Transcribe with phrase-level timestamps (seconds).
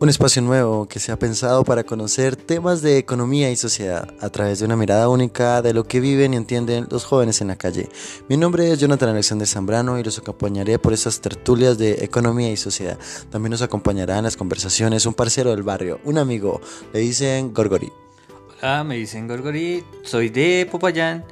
[0.00, 4.28] Un espacio nuevo que se ha pensado para conocer temas de economía y sociedad a
[4.28, 7.56] través de una mirada única de lo que viven y entienden los jóvenes en la
[7.56, 7.88] calle.
[8.28, 12.56] Mi nombre es Jonathan Alexander Zambrano y los acompañaré por estas tertulias de economía y
[12.56, 12.98] sociedad.
[13.30, 16.60] También nos acompañará en las conversaciones un parcero del barrio, un amigo,
[16.92, 17.92] le dicen Gorgori.
[18.60, 21.24] Hola, me dicen Gorgori, soy de Popayán.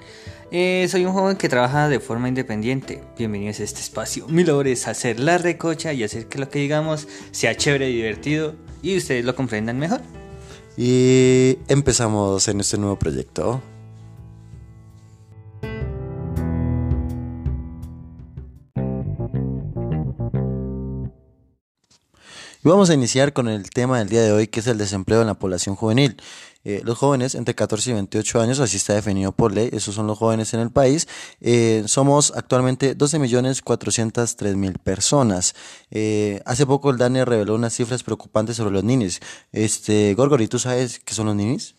[0.54, 3.02] Eh, soy un joven que trabaja de forma independiente.
[3.16, 4.28] Bienvenidos a este espacio.
[4.28, 7.96] Mi labor es hacer la recocha y hacer que lo que digamos sea chévere y
[7.96, 10.02] divertido y ustedes lo comprendan mejor.
[10.76, 13.62] Y empezamos en este nuevo proyecto.
[22.64, 25.26] Vamos a iniciar con el tema del día de hoy, que es el desempleo en
[25.26, 26.16] la población juvenil.
[26.64, 30.06] Eh, los jóvenes entre 14 y 28 años, así está definido por ley, esos son
[30.06, 31.08] los jóvenes en el país.
[31.40, 35.54] Eh, somos actualmente 12.403.000 personas.
[35.90, 39.20] Eh, hace poco el DANE reveló unas cifras preocupantes sobre los ninis.
[39.52, 41.74] Este, Gorgori, ¿tú sabes qué son los ninis?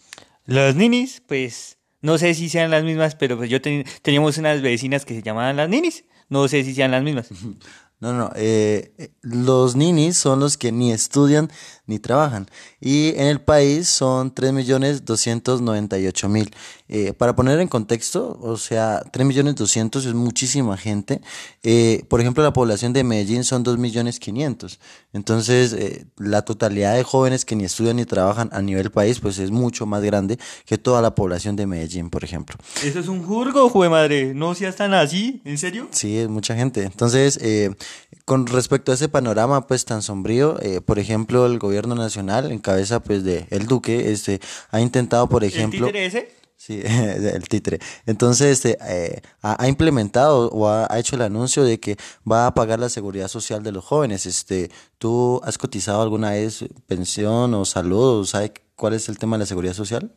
[0.45, 5.05] Los ninis, pues no sé si sean las mismas, pero pues yo teníamos unas vecinas
[5.05, 6.03] que se llamaban las ninis.
[6.27, 7.29] No sé si sean las mismas.
[8.03, 11.49] No, no, eh, los ninis son los que ni estudian
[11.85, 12.47] ni trabajan.
[12.81, 16.51] Y en el país son 3.298.000.
[16.89, 21.21] Eh, para poner en contexto, o sea, 3.200.000 es muchísima gente.
[21.63, 24.77] Eh, por ejemplo, la población de Medellín son 2.500.000.
[25.13, 29.39] Entonces, eh, la totalidad de jóvenes que ni estudian ni trabajan a nivel país, pues
[29.39, 32.57] es mucho más grande que toda la población de Medellín, por ejemplo.
[32.83, 34.33] Eso es un jurgo, jue madre.
[34.33, 35.41] ¿No seas tan así?
[35.45, 35.87] ¿En serio?
[35.91, 36.83] Sí, es mucha gente.
[36.83, 37.75] Entonces, eh,
[38.25, 42.59] con respecto a ese panorama pues tan sombrío, eh, por ejemplo, el gobierno nacional en
[42.59, 44.39] cabeza pues de el Duque este
[44.71, 46.43] ha intentado, por ejemplo, ¿El títere ese?
[46.55, 47.79] Sí, el títere.
[48.05, 51.97] Entonces, este, eh, ha, implementado o ha, hecho el anuncio de que
[52.29, 54.25] va a pagar la seguridad social de los jóvenes.
[54.25, 58.25] Este, ¿Tú has cotizado alguna vez pensión o salud?
[58.25, 60.13] ¿Sabes cuál es el tema de la seguridad social?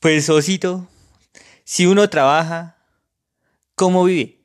[0.00, 0.88] Pues, Osito,
[1.62, 2.76] si uno trabaja,
[3.76, 4.43] ¿cómo vive?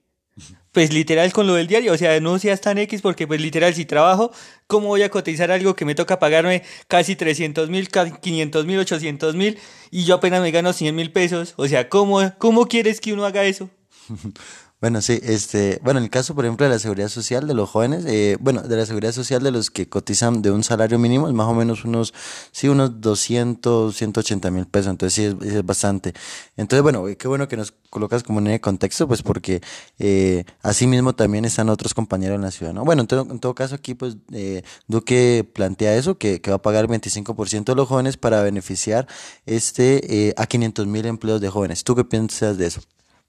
[0.72, 3.74] Pues literal con lo del diario, o sea, no seas tan X porque pues literal
[3.74, 4.32] si trabajo,
[4.68, 9.36] ¿cómo voy a cotizar algo que me toca pagarme casi 300 mil, 500 mil, 800
[9.36, 9.58] mil
[9.92, 11.54] y yo apenas me gano 100 mil pesos?
[11.58, 13.70] O sea, ¿cómo, ¿cómo quieres que uno haga eso?
[14.82, 17.70] Bueno, sí, este, bueno, en el caso, por ejemplo, de la seguridad social de los
[17.70, 21.28] jóvenes, eh, bueno, de la seguridad social de los que cotizan de un salario mínimo,
[21.28, 22.14] es más o menos unos,
[22.54, 26.14] sí, unos 200, 180 mil pesos, entonces sí, es, bastante.
[26.56, 29.60] Entonces, bueno, qué bueno que nos colocas como en el contexto, pues porque
[29.98, 32.86] eh, así mismo también están otros compañeros en la ciudad, ¿no?
[32.86, 36.56] Bueno, en todo, en todo caso aquí, pues, eh, Duque plantea eso, que, que va
[36.56, 39.08] a pagar el 25% de los jóvenes para beneficiar
[39.46, 41.84] este, eh, a 500 mil empleos de jóvenes.
[41.84, 42.80] ¿Tú qué piensas de eso?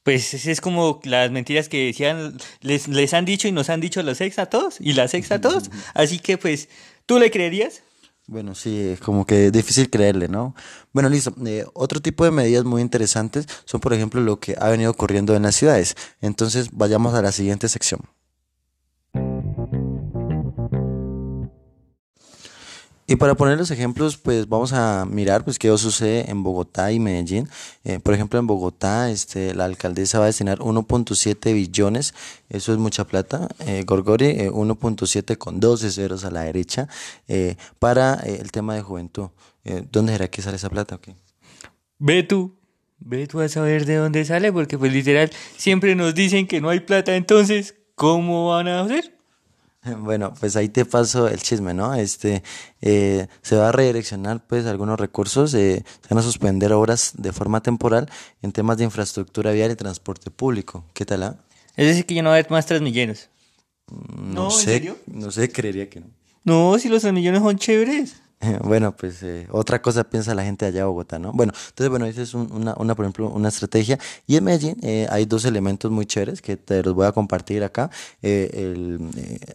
[0.03, 4.03] Pues es como las mentiras que decían, les, les han dicho y nos han dicho
[4.03, 5.71] los ex a todos y las ex a todos.
[5.95, 6.69] Así que pues,
[7.07, 7.83] ¿tú le creerías?
[8.27, 10.55] Bueno, sí, es como que es difícil creerle, ¿no?
[10.93, 11.35] Bueno, listo.
[11.45, 15.35] Eh, otro tipo de medidas muy interesantes son, por ejemplo, lo que ha venido ocurriendo
[15.35, 15.97] en las ciudades.
[16.21, 18.01] Entonces, vayamos a la siguiente sección.
[23.11, 27.01] Y para poner los ejemplos, pues vamos a mirar pues qué sucede en Bogotá y
[27.01, 27.49] Medellín.
[27.83, 32.15] Eh, por ejemplo, en Bogotá, este, la alcaldesa va a destinar 1.7 billones,
[32.49, 36.87] eso es mucha plata, eh, Gorgori, eh, 1.7 con 12 ceros a la derecha,
[37.27, 39.31] eh, para el tema de juventud.
[39.91, 40.95] ¿Dónde será que sale esa plata?
[40.95, 41.17] Okay?
[41.99, 42.61] Ve tú,
[43.01, 46.69] ve tú a saber de dónde sale, porque pues literal siempre nos dicen que no
[46.69, 49.20] hay plata, entonces, ¿cómo van a hacer?
[49.99, 51.95] Bueno, pues ahí te paso el chisme, ¿no?
[51.95, 52.43] Este,
[52.81, 57.33] eh, se va a redireccionar pues algunos recursos, eh, se van a suspender obras de
[57.33, 58.11] forma temporal
[58.43, 60.85] en temas de infraestructura vial y transporte público.
[60.95, 61.23] ¿Qué tal?
[61.23, 61.37] Ah?
[61.77, 63.29] Es decir, que ya no va a haber más transmilleros.
[63.91, 64.99] Mm, no, sé, ¿en serio?
[65.07, 66.07] No sé, creería que no.
[66.45, 68.17] No, si los transmilleros son chéveres.
[68.65, 71.33] Bueno, pues eh, otra cosa piensa la gente allá de Bogotá, ¿no?
[71.33, 73.99] Bueno, entonces, bueno, esa es una, una, por ejemplo, una estrategia.
[74.27, 77.63] Y en Medellín eh, hay dos elementos muy chéveres que te los voy a compartir
[77.65, 77.91] acá.
[78.23, 79.01] Eh, el,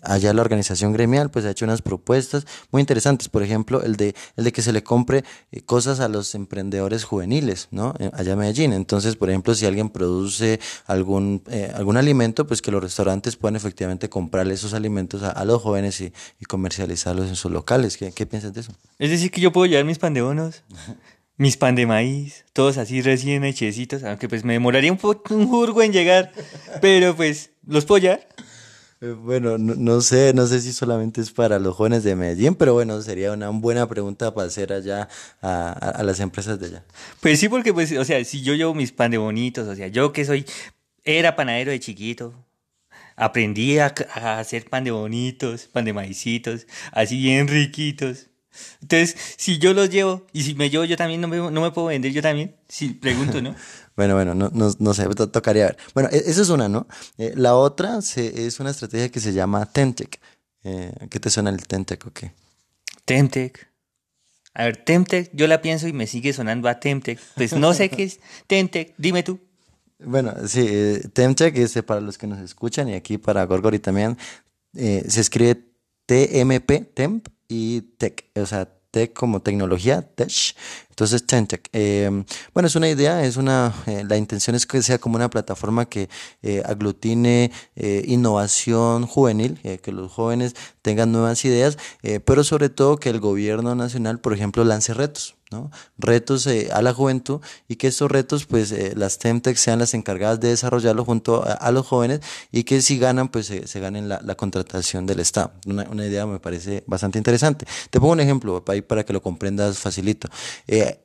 [0.03, 3.29] allá la organización gremial, pues ha hecho unas propuestas muy interesantes.
[3.29, 5.23] Por ejemplo, el de, el de que se le compre
[5.65, 7.93] cosas a los emprendedores juveniles, ¿no?
[8.13, 8.73] allá en Medellín.
[8.73, 11.41] Entonces, por ejemplo, si alguien produce algún,
[11.73, 16.11] algún alimento, pues que los restaurantes puedan efectivamente comprarle esos alimentos a, los jóvenes y,
[16.39, 17.97] y, comercializarlos en sus locales.
[17.97, 18.74] ¿Qué, qué piensas de eso?
[18.97, 20.63] Es decir, que yo puedo llevar mis pan de bonos,
[21.37, 25.47] mis pan de maíz, todos así recién hechecitos, aunque pues me demoraría un, poco, un
[25.47, 26.31] jurgo en llegar,
[26.81, 28.27] pero pues, ¿los puedo llevar?
[29.01, 32.73] Eh, bueno, no, sé, no sé si solamente es para los jóvenes de Medellín, pero
[32.73, 35.09] bueno, sería una buena pregunta para hacer allá
[35.41, 36.83] a, las empresas de allá.
[37.19, 39.87] Pues sí, porque pues, o sea, si yo llevo mis pan de bonitos, o sea,
[39.87, 40.45] yo que soy,
[41.03, 42.33] era panadero de chiquito,
[43.17, 48.29] aprendí a, a hacer pan de bonitos, pan de maicitos, así bien riquitos.
[48.81, 51.71] Entonces, si yo los llevo y si me llevo yo también, no me, no me
[51.71, 52.55] puedo vender yo también.
[52.67, 53.55] Si pregunto, ¿no?
[53.95, 55.77] Bueno, bueno, no, no, no sé, to- tocaría ver.
[55.93, 56.85] Bueno, e- esa es una, ¿no?
[57.17, 60.19] Eh, la otra se- es una estrategia que se llama Temtech.
[60.65, 62.33] Eh, ¿Qué te suena el Temtech o qué?
[63.05, 63.67] Temtec.
[64.53, 67.19] A ver, Temtec, yo la pienso y me sigue sonando a Temtec.
[67.35, 69.39] Pues no sé qué es Temtec, dime tú.
[69.99, 73.79] Bueno, sí, eh, Temtech es eh, para los que nos escuchan y aquí para Gorgori
[73.79, 74.17] también.
[74.75, 75.61] eh, se escribe
[76.05, 80.31] TMP, Temp y Tech, o sea, Tech como tecnología, Tech.
[80.95, 81.67] Entonces, Temtech.
[81.73, 82.09] eh,
[82.53, 85.89] bueno, es una idea, es una, eh, la intención es que sea como una plataforma
[85.89, 86.07] que
[86.41, 91.77] eh, aglutine eh, innovación juvenil, eh, que los jóvenes tengan nuevas ideas,
[92.25, 95.35] pero sobre todo que el gobierno nacional, por ejemplo, lance retos.
[95.51, 95.69] ¿no?
[95.97, 99.93] Retos eh, a la juventud y que estos retos, pues eh, las Temtech sean las
[99.93, 102.21] encargadas de desarrollarlo junto a, los jóvenes
[102.51, 105.53] y que si ganan, pues se- ganen la, contratación del Estado.
[105.67, 107.65] Una, una idea me parece bastante interesante.
[107.89, 110.29] Te pongo un ejemplo ahí para que lo comprendas facilito.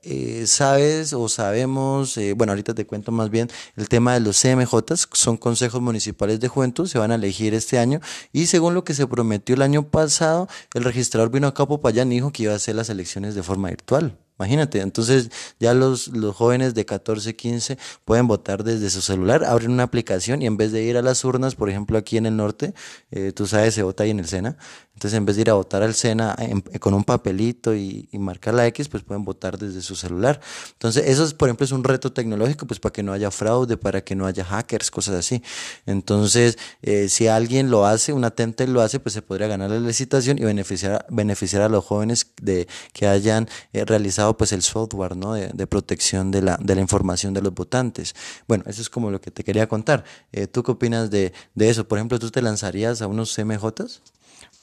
[0.03, 4.41] Eh, Sabes o sabemos, eh, bueno, ahorita te cuento más bien el tema de los
[4.41, 8.01] CMJs, son consejos municipales de juventud, se van a elegir este año
[8.33, 12.17] y según lo que se prometió el año pasado, el registrador vino a Popayán y
[12.17, 14.17] dijo que iba a hacer las elecciones de forma virtual.
[14.41, 17.77] Imagínate, entonces ya los, los jóvenes de 14, 15
[18.07, 21.23] pueden votar desde su celular, abren una aplicación y en vez de ir a las
[21.27, 22.73] urnas, por ejemplo aquí en el norte,
[23.11, 24.57] eh, tú sabes, se vota ahí en el SENA,
[25.01, 28.53] entonces en vez de ir a votar al SENA en- con un papelito y, marcar
[28.53, 30.43] la X, pues pueden votar desde su celular.
[30.73, 33.79] Entonces eso, es, por ejemplo, es un reto tecnológico, pues para que no haya fraude,
[33.79, 35.43] para que no haya hackers, cosas así.
[35.87, 39.81] Entonces, eh, si alguien lo hace, un atente lo hace, pues se podría ganar la
[39.81, 45.17] licitación y beneficiar, beneficiar a los jóvenes de que hayan eh, realizado pues el software
[45.17, 45.33] ¿no?
[45.33, 48.15] de, de protección de la, de la información de los votantes.
[48.47, 50.05] Bueno, eso es como lo que te quería contar.
[50.33, 51.89] Eh, ¿Tú qué opinas de, de eso?
[51.89, 54.03] Por ejemplo, ¿tú te lanzarías a unos CMJs?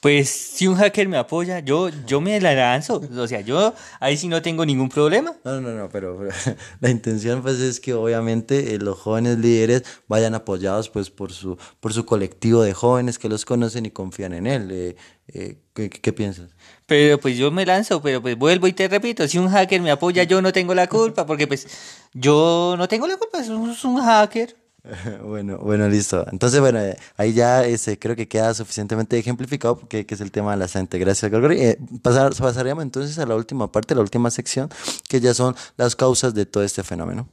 [0.00, 3.02] Pues si un hacker me apoya, yo, yo me la lanzo.
[3.16, 5.34] O sea, yo ahí sí no tengo ningún problema.
[5.44, 6.30] No, no, no, pero, pero
[6.80, 11.58] la intención pues es que obviamente eh, los jóvenes líderes vayan apoyados pues por su,
[11.80, 14.68] por su colectivo de jóvenes que los conocen y confían en él.
[14.70, 14.96] Eh,
[15.34, 16.50] eh, ¿qué, qué- piensas?
[16.86, 19.90] Pero pues yo me lanzo, pero pues vuelvo y te repito, si un hacker me
[19.90, 21.66] apoya, yo no tengo la culpa, porque pues
[22.14, 24.56] yo no tengo la culpa, es un hacker.
[25.22, 26.24] Bueno, bueno, listo.
[26.30, 30.52] Entonces, bueno, eh, ahí ya este, creo que queda suficientemente ejemplificado que es el tema
[30.52, 30.98] de la gente.
[30.98, 31.60] Gracias, Gorgori.
[31.60, 34.70] Eh, pasar, pasaríamos entonces a la última parte, la última sección,
[35.08, 37.28] que ya son las causas de todo este fenómeno.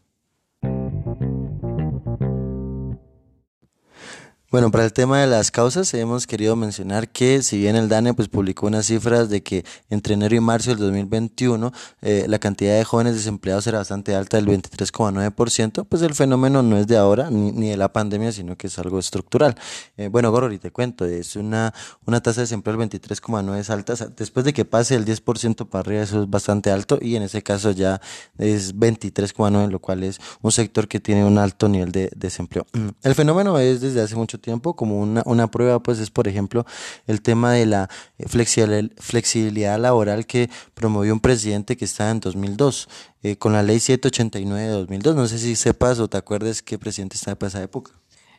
[4.55, 8.13] Bueno, para el tema de las causas hemos querido mencionar que si bien el DANE
[8.13, 12.77] pues publicó unas cifras de que entre enero y marzo del 2021 eh, la cantidad
[12.77, 17.29] de jóvenes desempleados era bastante alta, del 23,9%, pues el fenómeno no es de ahora
[17.29, 19.55] ni, ni de la pandemia, sino que es algo estructural.
[19.97, 21.73] Eh, bueno, Gorori, te cuento, es una,
[22.05, 25.03] una tasa de desempleo del 23,9 es alta, o sea, después de que pase el
[25.03, 27.99] 10% para arriba eso es bastante alto y en ese caso ya
[28.37, 32.65] es 23,9, lo cual es un sector que tiene un alto nivel de desempleo.
[33.03, 34.44] El fenómeno es desde hace mucho tiempo,
[34.75, 36.65] como una, una prueba, pues es por ejemplo
[37.07, 42.19] el tema de la eh, flexibil- flexibilidad laboral que promovió un presidente que estaba en
[42.19, 42.87] 2002,
[43.23, 45.15] eh, con la ley 789 de 2002.
[45.15, 47.91] No sé si sepas o te acuerdas qué presidente estaba para esa época.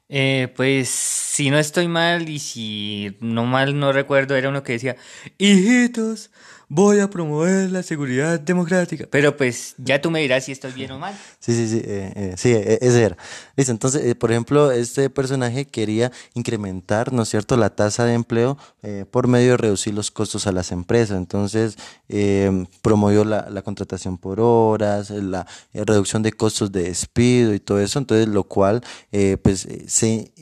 [0.09, 4.75] Eh, pues si no estoy mal y si no mal no recuerdo, era uno que
[4.75, 4.97] decía,
[5.37, 6.31] hijitos,
[6.69, 9.07] voy a promover la seguridad democrática.
[9.11, 11.17] Pero pues ya tú me dirás si estoy bien o mal.
[11.39, 13.17] Sí, sí, sí, eh, eh, sí, eh, ese era.
[13.57, 18.15] Listo, entonces, eh, por ejemplo, este personaje quería incrementar, ¿no es cierto?, la tasa de
[18.15, 21.17] empleo eh, por medio de reducir los costos a las empresas.
[21.17, 21.77] Entonces,
[22.09, 27.55] eh, promovió la, la contratación por horas, eh, la eh, reducción de costos de despido
[27.55, 27.99] y todo eso.
[27.99, 28.83] Entonces, lo cual,
[29.13, 30.33] eh, pues, eh, se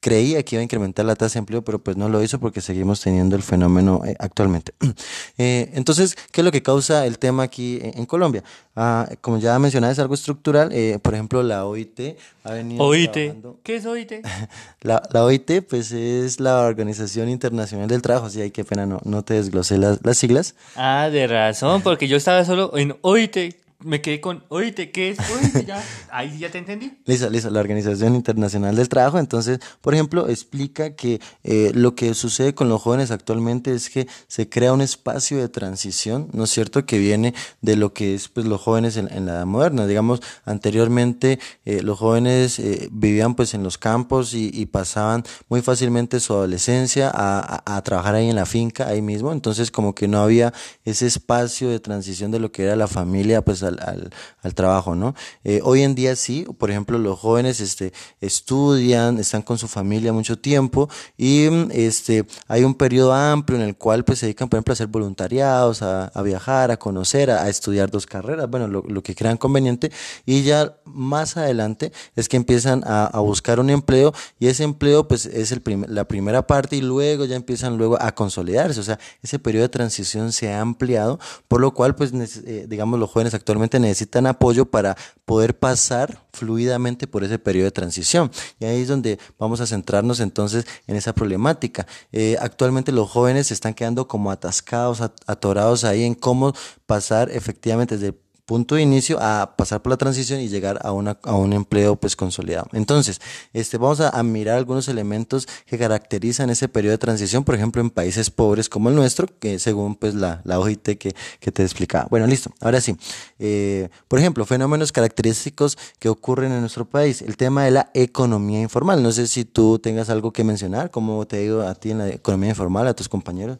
[0.00, 2.60] creía que iba a incrementar la tasa de empleo, pero pues no lo hizo porque
[2.60, 4.72] seguimos teniendo el fenómeno eh, actualmente.
[5.38, 8.42] Eh, entonces, ¿qué es lo que causa el tema aquí en, en Colombia?
[8.76, 10.70] Ah, como ya mencionaba, es algo estructural.
[10.72, 13.12] eh, por ejemplo, la OIT ha venido OIT.
[13.12, 14.12] trabajando- ¿Qué es OIT?
[14.82, 18.30] La, la OIT, pues, es la Organización Internacional del Trabajo.
[18.30, 20.54] Sí, ay, qué pena, no, no te desglosé las, las siglas.
[20.76, 23.56] Ah, de razón, porque yo estaba solo en OIT.
[23.82, 24.90] Me quedé con OIT.
[24.92, 25.66] ¿Qué es OIT?
[25.66, 26.98] Ya, ahí ya te entendí.
[27.06, 29.18] Listo, listo, la Organización Internacional del Trabajo.
[29.18, 34.06] Entonces, por ejemplo, explica que eh, lo que sucede con los jóvenes actualmente es que
[34.26, 38.28] se crea un espacio de transición, ¿no es cierto?, que viene de lo que es
[38.28, 39.86] pues los jóvenes en, en la edad moderna.
[39.86, 45.62] Digamos, anteriormente eh, los jóvenes eh, vivían pues en los campos y, y pasaban muy
[45.62, 49.32] fácilmente su adolescencia a, a- a trabajar ahí en la finca, ahí mismo.
[49.32, 50.52] Entonces, como que no había
[50.84, 55.14] ese espacio de transición de lo que era la familia, pues a al, trabajo, ¿no?
[55.44, 60.12] Eh, hoy en día sí, por ejemplo, los jóvenes este, estudian, están con su familia
[60.12, 64.56] mucho tiempo y este, hay un periodo amplio en el cual pues se dedican, por
[64.56, 69.14] ejemplo, a hacer voluntariados, a, viajar, a conocer, a, estudiar dos carreras, bueno, lo, que
[69.14, 69.90] crean conveniente
[70.26, 75.26] y ya más adelante es que empiezan a, buscar un empleo y ese empleo pues
[75.26, 79.38] es el la primera parte y luego ya empiezan luego a consolidarse, o sea, ese
[79.38, 82.12] periodo de transición se ha ampliado, por lo cual pues
[82.44, 87.70] eh, digamos los jóvenes actualmente necesitan apoyo para poder pasar fluidamente por ese periodo de
[87.72, 88.30] transición.
[88.58, 91.86] Y ahí es donde vamos a centrarnos entonces en esa problemática.
[92.12, 96.54] Eh, actualmente los jóvenes se están quedando como atascados, atorados ahí en cómo
[96.86, 101.18] pasar efectivamente desde punto de inicio a pasar por la transición y llegar a, una,
[101.22, 102.68] a un empleo pues consolidado.
[102.72, 103.20] Entonces,
[103.52, 107.90] este, vamos a, mirar algunos elementos que caracterizan ese periodo de transición, por ejemplo, en
[107.90, 112.06] países pobres como el nuestro, que según pues la, la OIT que, que te explicaba.
[112.10, 112.50] Bueno, listo.
[112.60, 112.96] Ahora sí.
[113.38, 117.22] Eh, por ejemplo, fenómenos característicos que ocurren en nuestro país.
[117.22, 119.02] El tema de la economía informal.
[119.02, 122.08] No sé si tú tengas algo que mencionar, cómo te digo a ti en la
[122.08, 123.58] economía informal, a tus compañeros.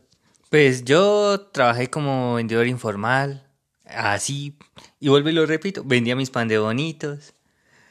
[0.50, 3.46] Pues yo trabajé como vendedor informal,
[3.94, 4.56] así,
[4.98, 7.34] y vuelvo y lo repito, vendía mis pan de bonitos,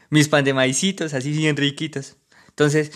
[0.10, 2.18] mis pan de maicitos, así bien riquitos.
[2.50, 2.91] Entonces,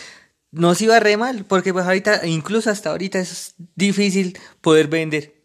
[0.52, 5.44] nos iba re mal, porque pues ahorita, incluso hasta ahorita es difícil poder vender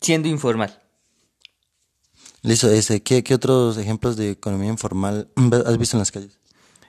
[0.00, 0.80] siendo informal.
[2.42, 5.28] Listo, este, ¿qué, ¿qué, otros ejemplos de economía informal
[5.66, 6.38] has visto en las calles?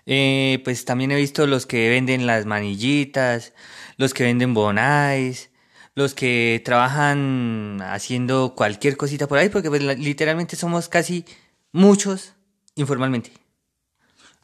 [0.06, 3.54] Eh, pues también he visto los que venden las manillitas,
[3.98, 5.50] los que venden bonais,
[5.96, 11.26] los que trabajan haciendo cualquier cosita por ahí, porque pues, literalmente somos casi
[11.72, 12.34] muchos
[12.76, 13.32] informalmente.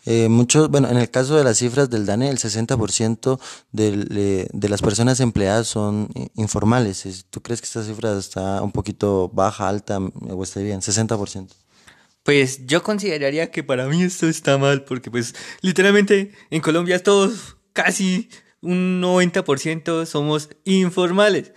[0.05, 3.39] Eh, muchos, bueno, en el caso de las cifras del DANE, el 60%
[3.71, 7.25] de, de las personas empleadas son informales.
[7.29, 10.79] ¿Tú crees que esta cifra está un poquito baja, alta o está bien?
[10.79, 11.49] 60%.
[12.23, 17.57] Pues yo consideraría que para mí esto está mal, porque pues literalmente en Colombia todos
[17.73, 18.29] casi
[18.61, 21.53] un 90% somos informales.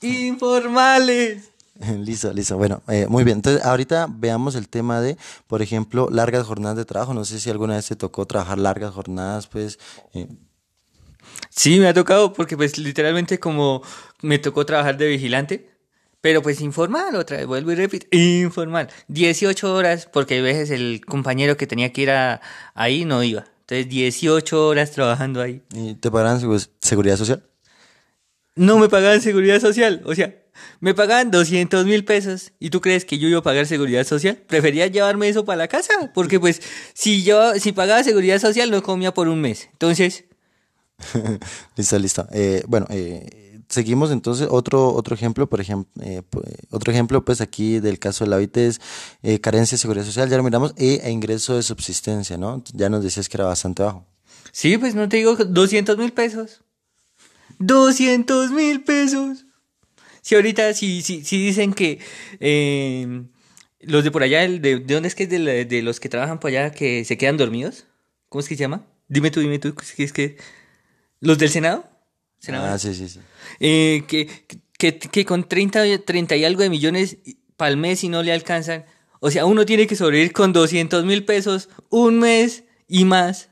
[0.00, 1.50] Informales.
[2.00, 2.56] Listo, listo.
[2.56, 3.38] Bueno, eh, muy bien.
[3.38, 7.12] Entonces, ahorita veamos el tema de, por ejemplo, largas jornadas de trabajo.
[7.12, 9.78] No sé si alguna vez te tocó trabajar largas jornadas, pues.
[10.14, 10.26] Eh.
[11.50, 13.82] Sí, me ha tocado porque, pues, literalmente como
[14.22, 15.68] me tocó trabajar de vigilante,
[16.20, 18.88] pero pues informal, otra vez, vuelvo y repito, informal.
[19.08, 22.10] 18 horas, porque a veces el compañero que tenía que ir
[22.74, 23.44] ahí no iba.
[23.68, 25.60] Entonces, 18 horas trabajando ahí.
[25.74, 26.40] ¿Y te pagaban
[26.80, 27.42] seguridad social?
[28.54, 30.02] No me pagaban seguridad social.
[30.04, 30.36] O sea,
[30.78, 32.52] me pagaban 200 mil pesos.
[32.60, 34.36] ¿Y tú crees que yo iba a pagar seguridad social?
[34.36, 36.12] Prefería llevarme eso para la casa.
[36.14, 36.62] Porque, pues,
[36.94, 39.68] si yo, si pagaba seguridad social, no comía por un mes.
[39.72, 40.24] Entonces.
[41.76, 42.28] listo, listo.
[42.32, 46.22] Eh, bueno, eh seguimos entonces otro otro ejemplo, por ejemplo, eh,
[46.70, 48.80] otro ejemplo pues aquí del caso de la OIT es
[49.22, 52.62] eh, carencia de seguridad social, ya lo miramos, e, ingreso de subsistencia, ¿no?
[52.72, 54.06] Ya nos decías que era bastante bajo.
[54.52, 56.62] Sí, pues no te digo 200 mil pesos.
[57.58, 59.46] 200 mil pesos.
[60.22, 62.00] Si ahorita, si, si, si dicen que
[62.40, 63.28] em,
[63.80, 66.48] los de por allá, de, ¿de dónde es que es de, los que trabajan por
[66.48, 67.86] allá que se quedan dormidos?
[68.28, 68.86] ¿Cómo es que se llama?
[69.08, 70.36] Dime tú, dime tú, es que
[71.20, 71.95] los del Senado.
[72.54, 73.20] Ah, sí, sí, sí.
[73.60, 74.28] Eh, que,
[74.78, 77.18] que, que, con 30, 30 y algo de millones
[77.56, 78.84] para el mes y no le alcanzan.
[79.20, 83.50] O sea, uno tiene que sobrevivir con 200 mil pesos un mes y más.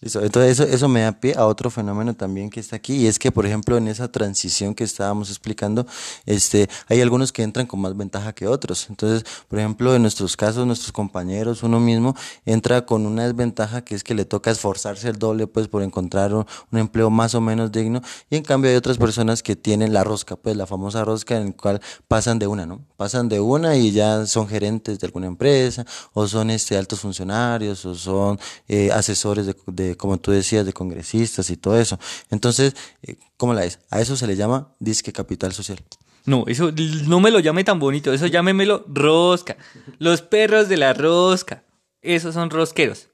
[0.00, 3.18] Entonces eso, eso me da pie a otro fenómeno también que está aquí y es
[3.18, 5.86] que por ejemplo en esa transición que estábamos explicando,
[6.24, 8.86] este, hay algunos que entran con más ventaja que otros.
[8.90, 12.14] Entonces, por ejemplo, en nuestros casos, nuestros compañeros, uno mismo
[12.46, 16.32] entra con una desventaja que es que le toca esforzarse el doble pues por encontrar
[16.32, 18.00] un, empleo más o menos digno
[18.30, 21.46] y en cambio hay otras personas que tienen la rosca, pues la famosa rosca en
[21.46, 22.84] la cual pasan de una, ¿no?
[22.96, 27.84] Pasan de una y ya son gerentes de alguna empresa o son este altos funcionarios
[27.84, 28.38] o son
[28.68, 31.98] eh, asesores de como tú decías, de congresistas y todo eso.
[32.30, 33.80] Entonces, eh, ¿cómo la es?
[33.90, 35.78] A eso se le llama disque capital social.
[36.24, 36.72] No, eso
[37.06, 39.56] no me lo llame tan bonito, eso llámemelo rosca.
[39.98, 41.62] Los perros de la rosca,
[42.02, 43.08] esos son rosqueros.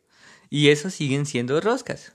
[0.50, 2.12] Y esos siguen siendo roscas.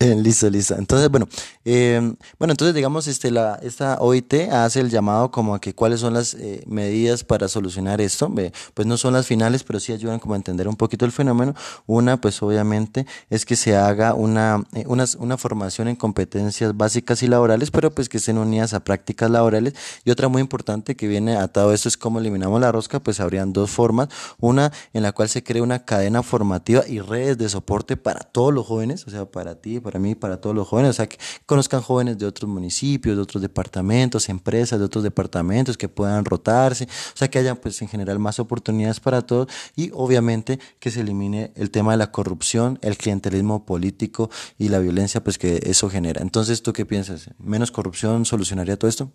[0.00, 0.74] listo, listo.
[0.74, 1.28] Entonces, bueno,
[1.64, 2.00] eh,
[2.38, 6.14] bueno, entonces digamos, este, la, esta OIT hace el llamado como a que cuáles son
[6.14, 8.30] las eh, medidas para solucionar esto.
[8.74, 11.54] pues no son las finales, pero sí ayudan como a entender un poquito el fenómeno.
[11.86, 17.22] Una, pues obviamente, es que se haga una, eh, una, una formación en competencias básicas
[17.22, 19.74] y laborales, pero pues que estén unidas a prácticas laborales.
[20.04, 23.20] Y otra muy importante que viene atado a esto es cómo eliminamos la rosca, pues
[23.20, 24.08] habrían dos formas.
[24.40, 28.52] Una en la cual se crea una cadena formativa y redes de soporte para todos
[28.52, 31.18] los jóvenes, o sea, para ti, para mí, para todos los jóvenes, o sea, que
[31.46, 36.84] conozcan jóvenes de otros municipios, de otros departamentos, empresas de otros departamentos que puedan rotarse,
[36.84, 41.02] o sea, que haya pues en general más oportunidades para todos y obviamente que se
[41.02, 45.88] elimine el tema de la corrupción, el clientelismo político y la violencia pues que eso
[45.88, 46.22] genera.
[46.22, 47.30] Entonces, ¿tú qué piensas?
[47.38, 49.12] ¿Menos corrupción solucionaría todo esto?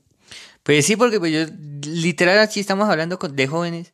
[0.63, 1.55] Pues sí, porque pues yo,
[1.89, 3.93] literal, aquí estamos hablando de jóvenes.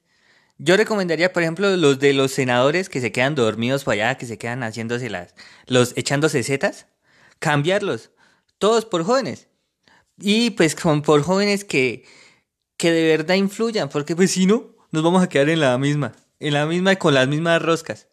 [0.58, 4.26] Yo recomendaría, por ejemplo, los de los senadores que se quedan dormidos por allá, que
[4.26, 5.36] se quedan haciéndose las,
[5.68, 6.88] los echándose setas,
[7.40, 8.12] cambiarlos,
[8.58, 9.50] todos por jóvenes.
[10.18, 12.06] Y pues con, por jóvenes que,
[12.78, 16.14] que de verdad influyan, porque pues si no, nos vamos a quedar en la misma,
[16.40, 18.08] en la misma y con las mismas roscas.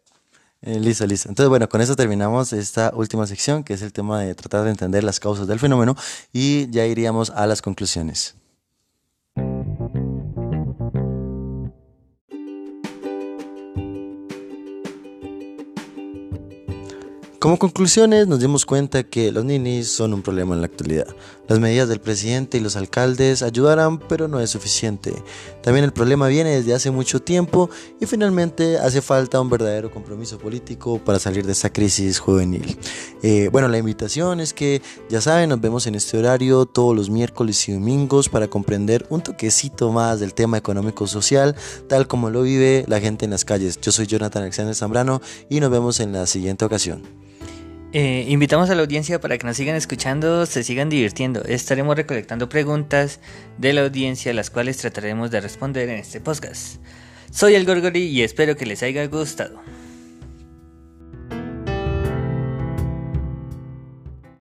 [0.61, 1.29] Eh, listo, listo.
[1.29, 4.71] Entonces, bueno, con eso terminamos esta última sección, que es el tema de tratar de
[4.71, 5.95] entender las causas del fenómeno,
[6.31, 8.35] y ya iríamos a las conclusiones.
[17.43, 21.07] Como conclusiones nos dimos cuenta que los ninis son un problema en la actualidad.
[21.49, 25.13] Las medidas del presidente y los alcaldes ayudarán, pero no es suficiente.
[25.61, 27.69] También el problema viene desde hace mucho tiempo
[27.99, 32.77] y finalmente hace falta un verdadero compromiso político para salir de esta crisis juvenil.
[33.21, 37.09] Eh, bueno, la invitación es que ya saben, nos vemos en este horario todos los
[37.09, 41.57] miércoles y domingos para comprender un toquecito más del tema económico-social,
[41.89, 43.81] tal como lo vive la gente en las calles.
[43.81, 47.03] Yo soy Jonathan Alexander Zambrano y nos vemos en la siguiente ocasión.
[47.95, 51.43] Eh, invitamos a la audiencia para que nos sigan escuchando, se sigan divirtiendo.
[51.43, 53.19] Estaremos recolectando preguntas
[53.59, 56.77] de la audiencia, las cuales trataremos de responder en este podcast.
[57.29, 59.61] Soy el Gorgori y espero que les haya gustado.